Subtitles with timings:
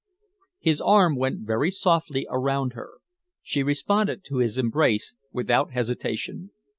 [0.57, 2.93] His arm went very softly around her.
[3.43, 6.49] She responded to his embrace without hesitation.